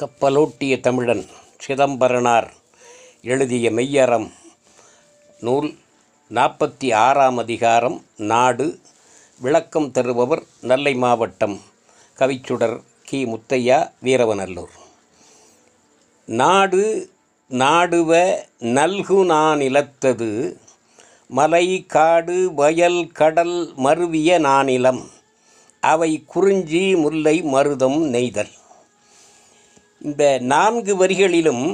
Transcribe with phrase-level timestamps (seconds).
[0.00, 1.26] கப்பலோட்டிய தமிழன்
[1.58, 2.52] சிதம்பரனார்
[3.22, 4.30] எழுதிய மெய்யறம்
[5.40, 5.74] நூல்
[6.30, 8.78] நாற்பத்தி ஆறாம் அதிகாரம் நாடு
[9.40, 11.60] விளக்கம் தருபவர் நெல்லை மாவட்டம்
[12.18, 13.24] கவிச்சுடர் கி.
[13.24, 14.74] முத்தையா வீரவநல்லூர்.
[16.26, 17.10] நாடு
[17.50, 20.58] நாடுவ நல்கு நானிலத்தது
[21.26, 25.02] மலை காடு வயல் கடல் மருவிய நானிலம்
[25.80, 28.54] அவை குறிஞ்சி முல்லை மருதம் நெய்தல்.
[30.06, 31.64] இந்த நான்கு வரிகளிலும்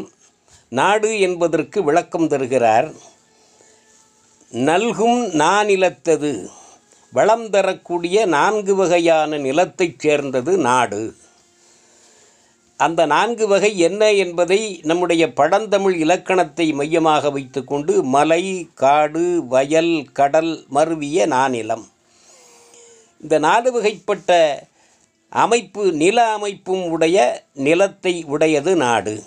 [0.79, 2.89] நாடு என்பதற்கு விளக்கம் தருகிறார்.
[4.53, 6.31] நல்கும் நானிலத்தது
[7.13, 11.03] வளம் தரக்கூடிய நான்கு வகையான நிலத்தைச் சேர்ந்தது நாடு.
[12.81, 21.27] அந்த நான்கு வகை என்ன என்பதை நம்முடைய பழந்தமிழ் இலக்கணத்தை மையமாக வைத்துக்கொண்டு மலை காடு வயல் கடல் மருவிய
[21.37, 21.85] நானிலம்
[23.21, 24.31] இந்த நாலு வகைப்பட்ட
[25.33, 29.23] அமைப்பு நில அமைப்பும் உடைய நிலத்தை உடையது நாடு.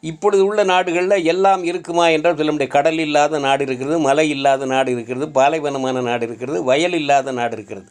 [0.00, 4.92] இப்பொழுது உள்ள நாடுகளில் எல்லாம் இருக்குமா என்றால் சொல்ல முடியாது கடல் இல்லாத நாடு இருக்கிறது மலை இல்லாத நாடு
[4.92, 7.88] இருக்கிறது பாலைவனமான நாடு இருக்கிறது வயல் இல்லாத நாடு இருக்கிறது.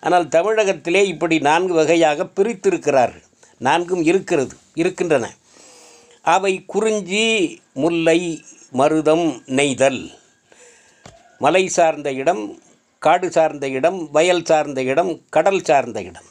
[0.00, 3.24] ஆனால் தமிழகத்திலே இப்படி நான்கு வகையாக பிரித்திருக்கிறார்கள்.
[3.58, 5.26] நான்கும் இருக்கிறது இருக்கின்றன.
[6.22, 7.24] அவை குறிஞ்சி
[7.72, 10.10] முல்லை மருதம் நெய்தல்.
[11.38, 12.58] மலை சார்ந்த இடம்
[12.98, 16.28] காடு சார்ந்த இடம் வயல் சார்ந்த இடம் கடல் சார்ந்த இடம்.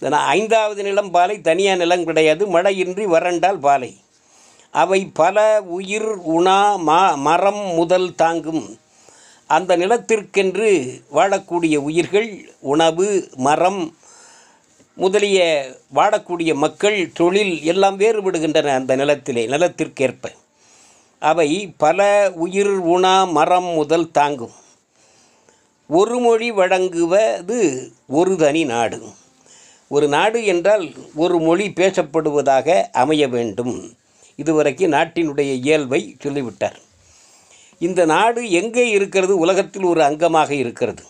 [0.00, 2.60] ஐந்தாவது நிலம் பாலை தனியாக நிலம் கிடையாது.
[2.60, 3.96] மழையின்றி வறண்டால் பாலை.
[4.70, 8.78] அவை பல உயிர் உணா மா மரம் முதல் தாங்கும்.
[9.46, 13.96] அந்த நிலத்திற்கென்று வாழக்கூடிய உயிர்கள் உணவு மரம்
[14.94, 20.32] முதலிய வாழக்கூடிய மக்கள் தொழில் எல்லாம் வேறுபடுகின்றன அந்த நிலத்திலே நிலத்திற்கேற்ப.
[21.18, 24.52] அவை பல உயிர் உணா மரம் முதல் தாங்கும்.
[25.88, 29.02] ஒரு மொழி வழங்குவது ஒரு தனி நாடு.
[29.88, 33.96] ஒரு நாடு என்றால் ஒரு மொழி பேசப்படுவதாக அமைய வேண்டும்.
[34.36, 36.78] இதுவரைக்கும் நாட்டினுடைய இயல்பை சொல்லிவிட்டார்.
[37.78, 39.38] இந்த நாடு எங்கே இருக்கிறது?
[39.38, 41.02] உலகத்தில் ஒரு அங்கமாக இருக்கிறது.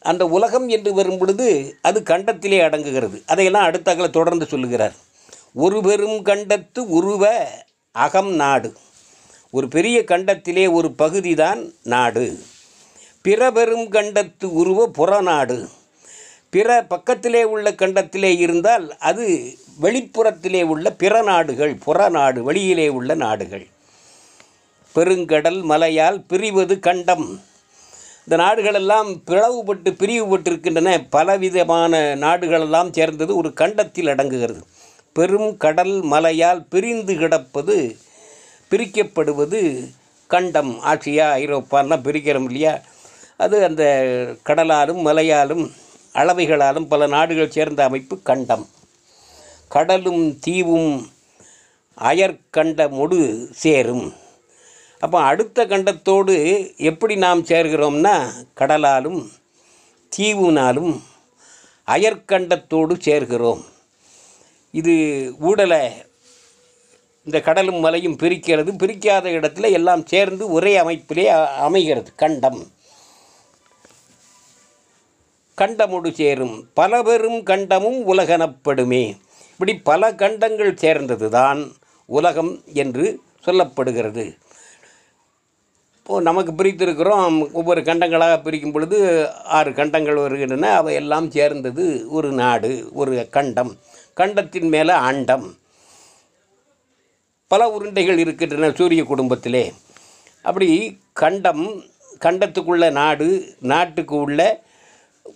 [0.00, 3.22] அந்த உலகம் என்று வரும் பொழுது அது கண்டத்திலே அடங்குகிறது.
[3.26, 4.94] அதையெல்லாம் அடுத்தாக்களை தொடர்ந்து சொல்லுகிறார்.
[5.54, 7.48] ஒரு பெரும் கண்டத்து உருவ
[7.92, 8.76] அகம் நாடு.
[9.50, 12.38] ஒரு பெரிய கண்டத்திலே ஒரு பகுதி தான் நாடு.
[13.22, 15.68] பிற பெரும் கண்டத்து உருவ புறநாடு.
[16.52, 23.66] பிற பக்கத்திலே உள்ள கண்டத்திலே இருந்தால் அது வெளிப்புறத்திலே உள்ள பிற நாடுகள் புறநாடு வெளியிலே உள்ள நாடுகள்.
[24.94, 27.40] பெருங்கடல் மலையால் பிரிவது கண்டம்.
[28.24, 31.06] இந்த நாடுகளெல்லாம் பிளவுபட்டு பிரிவுபட்டிருக்கின்றன.
[31.10, 34.62] பலவிதமான நாடுகளெல்லாம் சேர்ந்தது ஒரு கண்டத்தில் அடங்குகிறது.
[35.12, 37.96] பெரும் கடல் மலையால் பிரிந்து கிடப்பது
[38.70, 39.90] பிரிக்கப்படுவது
[40.26, 40.72] கண்டம்.
[40.84, 42.78] ஆசியா ஐரோப்பான்லாம் பிரிக்கிறோம் இல்லையா?
[43.36, 43.84] அது அந்த
[44.46, 45.72] கடலாலும் மலையாலும்
[46.14, 48.68] அளவைகளாலும் பல நாடுகள் சேர்ந்த அமைப்பு கண்டம்.
[49.68, 51.06] கடலும் தீவும்
[51.98, 54.12] அயற்கண்ட முடு சேரும்.
[54.98, 56.34] அப்போ அடுத்த கண்டத்தோடு
[56.76, 58.16] எப்படி நாம் சேர்கிறோம்னா
[58.60, 59.20] கடலாலும்
[60.16, 61.00] தீவுனாலும்
[61.86, 63.62] அயற்கண்டத்தோடு சேர்கிறோம்.
[64.70, 64.92] இது
[65.40, 65.82] ஊடலை
[67.24, 68.70] இந்த கடலும் மலையும் பிரிக்கிறது.
[68.78, 71.26] பிரிக்காத இடத்துல எல்லாம் சேர்ந்து ஒரே அமைப்பிலே
[71.66, 72.62] அமைகிறது கண்டம்.
[75.60, 76.68] கண்டமொடு சேரும்.
[76.74, 79.16] பல பெரும் கண்டமும் உலகெனப்படுமே.
[79.50, 81.72] இப்படி பல கண்டங்கள் சேர்ந்தது தான்
[82.06, 84.38] உலகம் என்று சொல்லப்படுகிறது.
[85.96, 87.52] இப்போது நமக்கு பிரித்திருக்கிறோம்.
[87.52, 90.76] ஒவ்வொரு கண்டங்களாக பிரிக்கும் பொழுது ஆறு கண்டங்கள் வருகின்றன.
[90.76, 93.76] அவை எல்லாம் சேர்ந்தது ஒரு நாடு ஒரு கண்டம்.
[94.14, 95.54] கண்டத்தின் மேலே ஆண்டம்.
[97.46, 99.72] பல உருண்டைகள் இருக்கின்றன சூரிய குடும்பத்திலே.
[100.42, 101.82] அப்படி கண்டம்
[102.20, 104.62] கண்டத்துக்குள்ள நாடு நாட்டுக்கு உள்ள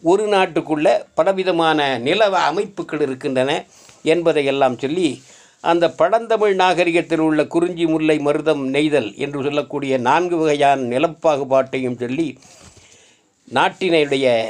[0.02, 3.64] ஒரு நாட்டுக்குள்ள பலவிதமான நில அமைப்புகள் இருக்கின்றன
[4.02, 5.22] என்பதையெல்லாம் சொல்லி
[5.60, 12.38] அந்த பழந்தமிழ் நாகரிகத்தில் உள்ள குறிஞ்சி முல்லை மருதம் நெய்தல் என்று சொல்லக்கூடிய நான்கு வகையான நிலப்பாகுபாட்டையும் சொல்லி
[13.52, 14.44] நாட்டினுடைய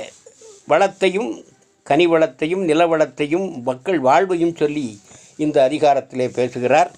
[0.67, 1.45] வளத்தையும்
[1.87, 5.01] கனிவளத்தையும் நிலவளத்தையும் மக்கள் வாழ்வையும் சொல்லி
[5.37, 6.91] இந்த அதிகாரத்திலே பேசுகிறார்.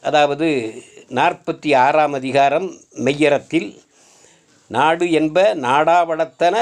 [0.00, 0.48] அதாவது
[1.08, 3.68] நாற்பத்தி ஆறாம் அதிகாரம் மெய்யரத்தில்
[4.74, 6.56] நாடு என்ப நாடா வளத்தன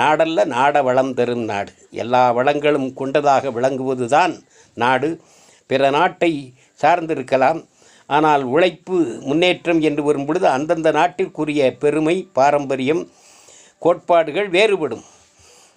[0.00, 1.72] நாடல்ல நாட வளம் தரும் நாடு.
[2.02, 4.34] எல்லா வளங்களும் கொண்டதாக விளங்குவதுதான்
[4.76, 5.10] நாடு.
[5.70, 6.32] பிற நாட்டை
[6.80, 7.60] சார்ந்திருக்கலாம்
[8.06, 8.96] ஆனால் உழைப்பு
[9.28, 13.02] முன்னேற்றம் என்று வரும் பொழுது அந்தந்த நாட்டிற்குரிய பெருமை பாரம்பரியம்
[13.82, 15.04] கோட்பாடுகள் வேறுபடும்.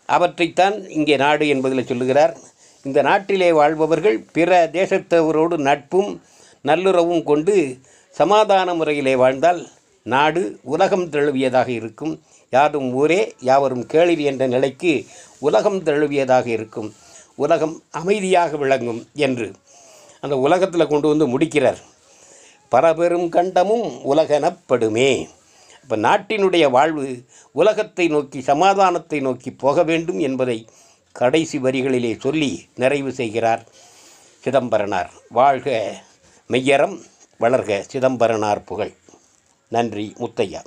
[0.10, 2.34] அவற்றைத்தான் இங்கே நாடு என்பதில் சொல்லுகிறார்.
[2.86, 6.12] இந்த நாட்டிலே வாழ்பவர்கள் பிற தேசத்தவரோடு நட்பும்
[6.66, 7.56] நல்லுறவும் கொண்டு
[8.16, 9.62] சமாதான முறையிலே வாழ்ந்தால்
[10.12, 12.22] நாடு உலகம் தழுவியதாக இருக்கும்.
[12.50, 15.06] யாரும் ஊரே யாவரும் கேளிர் என்ற நிலைக்கு
[15.40, 16.90] உலகம் தழுவியதாக இருக்கும்.
[17.36, 19.48] உலகம் அமைதியாக விளங்கும் என்று
[20.20, 21.80] அந்த உலகத்தில் கொண்டு வந்து முடிக்கிறார்.
[22.70, 25.10] பரபெரும் கண்டமும் உலகெனப்படுமே.
[25.82, 30.68] இப்போ நாட்டினுடைய வாழ்வு உலகத்தை நோக்கி சமாதானத்தை நோக்கி போக வேண்டும் என்பதை
[31.12, 33.64] கடைசி வரிகளிலே சொல்லி நிறைவு செய்கிறார்
[34.44, 35.12] சிதம்பரனார்.
[35.30, 35.96] வாழ்க
[36.50, 36.96] மெய்யரம்
[37.40, 38.94] வளர்க சிதம்பரனார் புகழ்.
[39.68, 40.62] நன்றி முத்தையா.